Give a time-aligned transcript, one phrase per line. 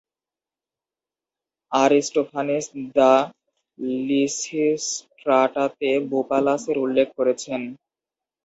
[1.71, 2.65] Aristophanes
[2.89, 3.13] the
[4.07, 7.61] লিসিস্ট্রাটাতে বুপালাসের উল্লেখ করেছেন।